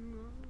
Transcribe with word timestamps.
Good. 0.00 0.49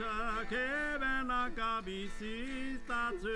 Gasak 0.00 0.52
erenak 0.52 1.58
abiziztatzen 1.60 3.28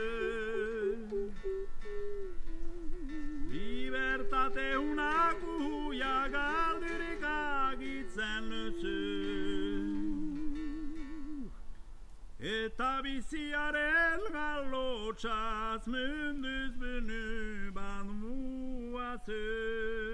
Libertate 3.52 4.68
unak 4.78 5.38
uia 5.44 6.28
galdirik 6.32 7.22
agitzen 7.32 8.48
nutzen 8.48 9.84
Eta 12.40 12.92
biziaren 13.04 14.20
galotxaz 14.32 15.84
munduz 15.86 16.74
bunu 16.80 17.72
ban 17.76 18.06
muatzen 18.24 20.13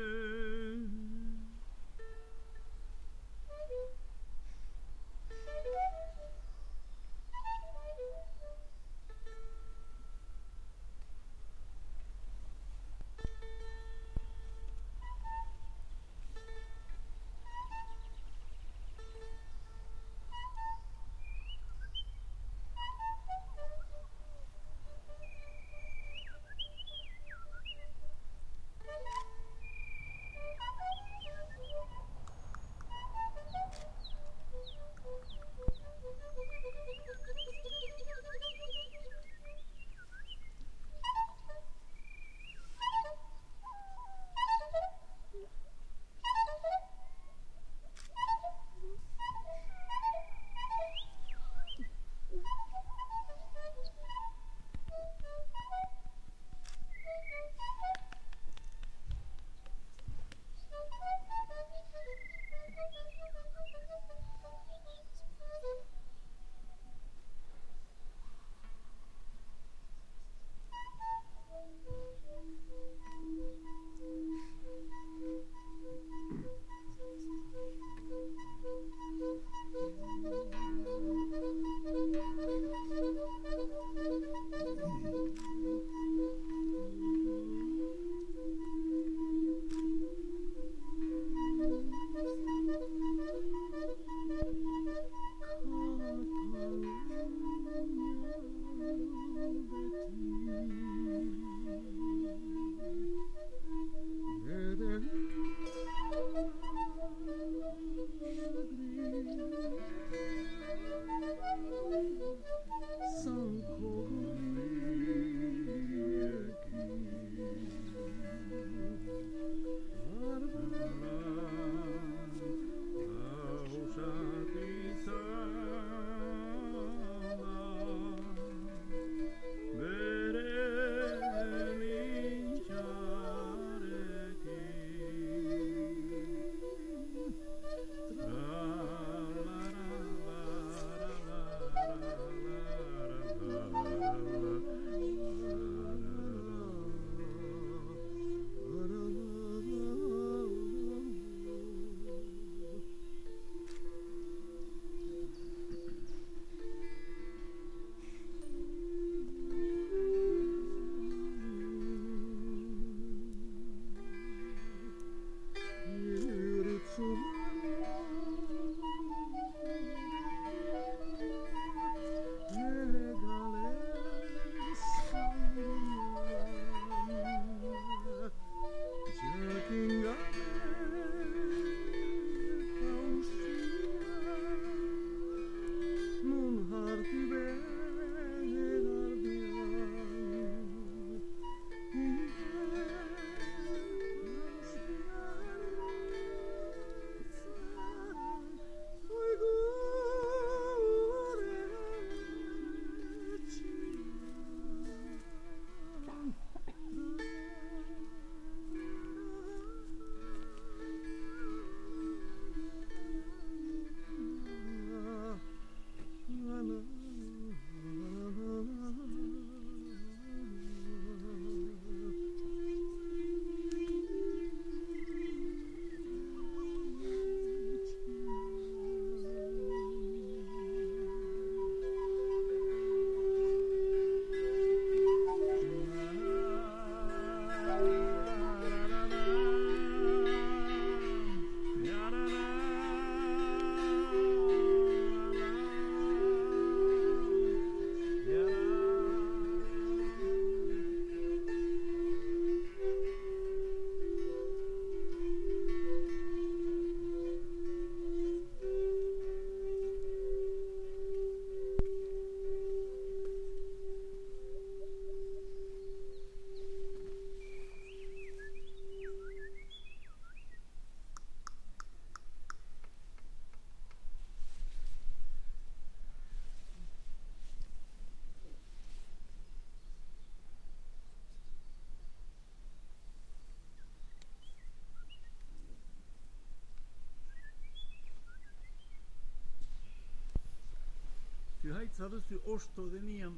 Gaitz 291.70 292.00
aduzu 292.02 292.40
osto 292.54 292.88
denian 292.90 293.36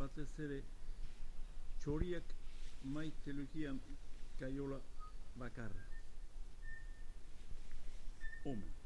batez 0.00 0.28
ere 0.46 0.58
txoriak 1.84 2.34
maite 2.96 3.32
lukian 3.38 3.80
kaiola 4.40 4.80
bakarra. 5.40 5.86
Omen. 8.52 8.81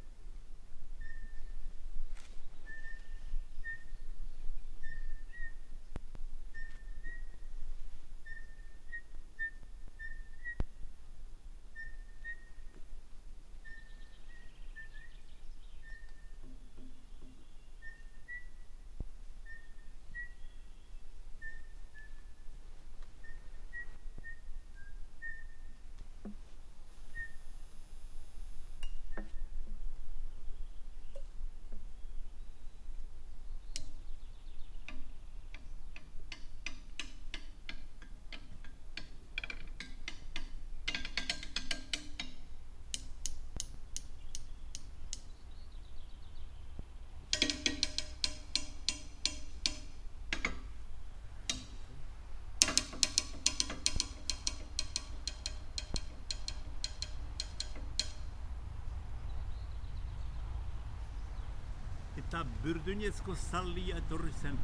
ta 62.31 62.45
Burdunecko-Salli 62.63 63.93
a 63.93 64.01
Torsen. 64.09 64.59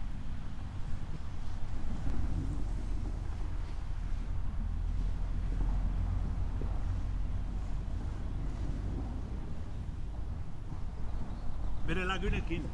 Ved 11.87 11.97
lagunen 12.07 12.45
kin. 12.49 12.65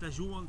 Ta 0.00 0.10
Joan. 0.10 0.48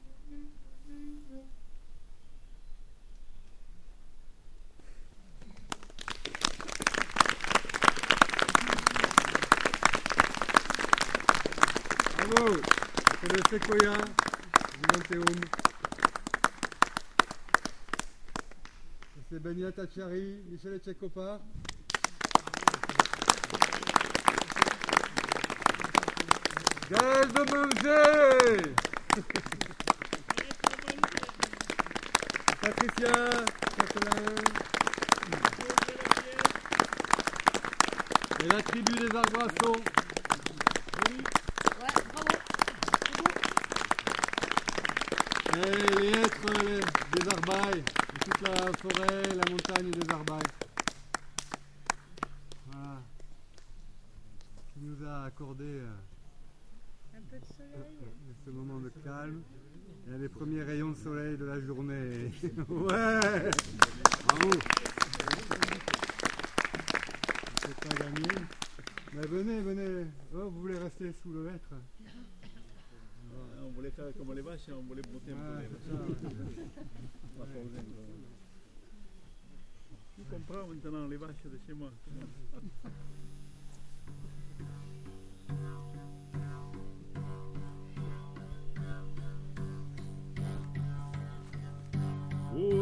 Bravo 12.31 12.61
pour 13.19 13.29
le 13.29 13.41
séquoia 13.49 13.95
du 13.97 15.21
C'est 19.29 19.39
Benia 19.39 19.71
Tachari, 19.71 20.41
Michel 20.49 20.73
Etchekopar. 20.73 21.39
Gaz 26.89 27.33
de 27.33 27.43
manger 27.55 28.75
Patricia 32.61 33.11
Catalin 33.75 34.35
Et 38.39 38.47
la 38.47 38.61
tribu 38.61 38.93
des 38.93 39.15
Arboissons. 39.15 39.81
Ouais, 41.79 41.93
bravo. 42.13 42.33
Et 45.57 46.01
les 46.01 46.19
êtres 46.19 46.53
les- 46.63 47.19
des 47.19 47.25
Arbailles, 47.35 47.83
toute 48.23 48.41
la 48.41 48.55
forêt, 48.73 49.23
la 49.35 49.51
montagne 49.51 49.91
des 49.91 50.09
Arbailles. 50.13 50.51
Voilà. 52.71 52.97
Qui 54.73 54.79
nous 54.81 55.07
a 55.07 55.25
accordé 55.25 55.63
euh, 55.65 55.89
Un 57.15 57.21
peu 57.29 57.37
de 57.39 57.45
soleil. 57.57 57.97
ce 58.45 58.49
moment 58.49 58.79
de 58.79 58.89
calme 59.03 59.41
et 60.07 60.17
les 60.17 60.29
premiers 60.29 60.63
rayons 60.63 60.91
de 60.91 60.95
soleil 60.95 61.37
de 61.37 61.45
la 61.45 61.59
journée. 61.61 62.31
ouais 62.43 62.59
Bravo 64.27 64.51
C'est 67.61 67.79
pas 67.79 67.95
gagné. 68.03 68.27
Mais 69.13 69.27
venez, 69.27 69.61
venez. 69.61 70.05
Oh, 70.33 70.49
vous 70.49 70.61
voulez 70.61 70.77
rester 70.77 71.11
sous 71.21 71.31
le 71.31 71.47
hêtre 71.49 71.73
On 73.63 73.69
voulait 73.69 73.91
faire 73.91 74.11
comme 74.17 74.33
les 74.33 74.41
vaches, 74.41 74.69
on 74.71 74.81
voulait 74.81 75.03
monter 75.11 75.31
un 75.31 75.35
peu 75.35 75.59
les. 75.59 75.67
Tu 80.15 80.21
comprends 80.29 80.67
maintenant 80.67 81.07
les 81.07 81.17
vaches 81.17 81.43
de 81.45 81.57
chez 81.65 81.73
moi. 81.73 81.91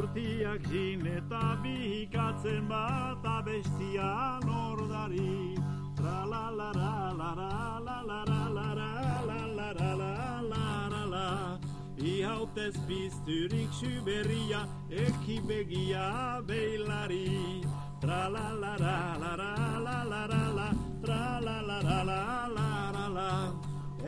Urtiak 0.09 0.65
sin 0.65 1.05
eta 1.05 1.59
bihikatzen 1.61 2.65
bat 2.67 3.21
abestia 3.21 4.39
nordari 4.41 5.53
Tra 5.95 6.25
la 6.25 6.49
la 6.49 6.71
la 6.73 7.13
la 7.13 7.29
la 7.37 7.51
la 7.85 8.01
la 8.07 8.23
la 8.25 8.41
la 8.49 8.73
la 8.73 8.89
la 9.29 9.41
la 9.53 9.93
la 9.93 10.41
la 10.49 10.87
la 10.89 11.05
la 11.13 12.69
pizturik 12.87 13.69
syberia 13.71 14.65
eki 14.89 15.39
begia 15.45 16.41
beilari 16.41 17.61
Tra 18.01 18.29
la 18.29 18.49
la 18.49 18.75
la 18.81 19.13
la 19.21 19.37
la 19.37 19.53
la 19.77 20.03
la 20.09 20.25
la 20.25 20.43
la 20.57 20.69
Tra 21.05 21.39
la 21.39 21.61
la 21.61 21.81
la 21.81 22.03
la 22.03 22.47
la 22.57 22.91
la 22.97 23.07
la 23.09 23.53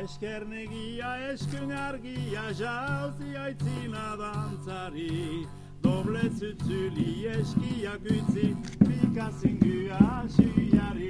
Eskernegia, 0.02 1.30
eskenargia, 1.30 2.50
jauzi 2.58 3.36
aitzina 3.38 4.16
dantzari 4.18 5.61
Doble 5.82 6.22
zutzuli, 6.38 7.26
eskiak 7.28 8.06
utzi, 8.16 8.56
pikazingua 8.86 10.26
suyari 10.36 11.10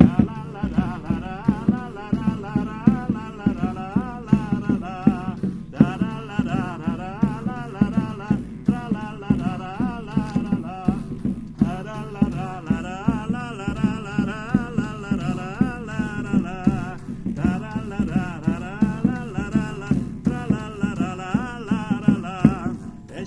La 0.00 0.16
la 0.28 0.40
la 0.52 0.64
la 0.74 0.88
la 1.04 1.14
la 1.24 1.25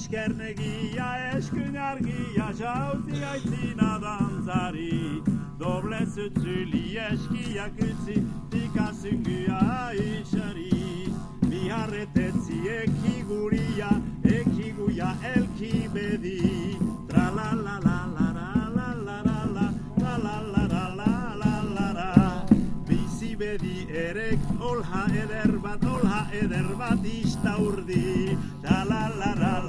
Eskernegia, 0.09 1.37
eskunargia, 1.37 2.47
jauzi 2.57 3.19
aitzina 3.23 3.99
dantzari 4.01 5.21
Doble 5.59 5.99
zutzuli, 6.03 6.97
eskiak 6.97 7.77
utzi, 7.77 8.15
pikazingua 8.49 9.93
isari. 9.93 11.13
Biharretetzi 11.45 12.57
ekiguria, 12.79 13.91
ekiguia 14.23 15.13
elki 15.35 15.87
bedi. 15.93 16.75
Tra 17.07 17.29
la 17.29 17.53
la 17.53 17.77
la 17.77 18.01
la 18.09 18.33
la 18.33 18.65
la 18.73 18.89
la 19.05 19.21
la 19.21 19.21
la 19.21 19.53
la 19.53 20.17
la 20.17 20.39
la 20.41 20.65
la 20.65 20.87
la 20.97 21.35
la 21.37 21.61
la 21.75 21.91
la 21.93 22.45
Bizi 22.87 23.35
bedi 23.35 23.85
erek 23.93 24.39
olha 24.59 25.05
eder 25.13 25.59
bat, 25.61 25.85
olha 25.85 26.25
eder 26.33 26.73
bat 26.81 27.05
istaurdi. 27.05 28.37
La 28.63 28.83
la 28.83 29.07
la 29.19 29.33
la 29.35 29.53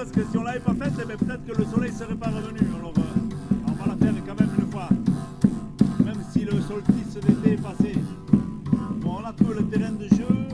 parce 0.00 0.12
que 0.12 0.22
si 0.30 0.38
on 0.38 0.42
l'avait 0.44 0.60
pas 0.60 0.72
faite, 0.72 0.94
eh 0.98 1.04
ben, 1.04 1.16
peut-être 1.18 1.44
que 1.44 1.58
le 1.58 1.64
soleil 1.66 1.92
serait 1.92 2.14
pas 2.14 2.28
revenu. 2.28 2.60
Alors 2.78 2.94
euh, 2.96 3.66
on 3.68 3.72
va 3.72 3.86
la 3.88 3.96
faire 3.96 4.14
quand 4.26 4.40
même 4.40 4.50
une 4.58 4.70
fois. 4.70 4.88
Même 6.02 6.22
si 6.32 6.40
le 6.46 6.52
solstice 6.62 7.20
d'été 7.22 7.52
est 7.52 7.62
passé. 7.62 7.94
Bon, 9.02 9.18
on 9.22 9.26
a 9.26 9.32
trouvé 9.34 9.56
le 9.56 9.64
terrain 9.66 9.92
de 9.92 10.08
jeu. 10.08 10.49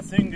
nothing 0.00 0.29